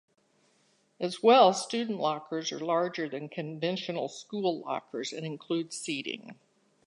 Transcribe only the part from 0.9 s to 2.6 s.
As well, student lockers are